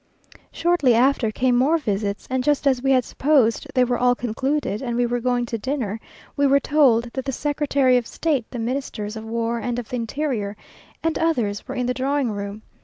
[0.51, 4.81] Shortly after came more visits, and just as we had supposed they were all concluded,
[4.81, 5.99] and we were going to dinner,
[6.35, 9.97] we were told that the secretary of state, the Ministers of war and of the
[9.97, 10.57] interior,
[11.03, 12.63] and others, were in the drawing room.